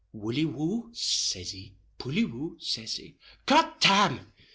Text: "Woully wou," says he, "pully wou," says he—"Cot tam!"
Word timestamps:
"Woully 0.13 0.45
wou," 0.45 0.89
says 0.93 1.51
he, 1.51 1.75
"pully 1.99 2.25
wou," 2.25 2.55
says 2.59 2.95
he—"Cot 2.95 3.79
tam!" 3.79 4.33